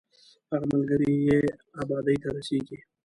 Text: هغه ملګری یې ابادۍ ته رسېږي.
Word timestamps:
هغه 0.51 0.65
ملګری 0.73 1.11
یې 1.27 1.39
ابادۍ 1.81 2.15
ته 2.23 2.29
رسېږي. 2.35 2.77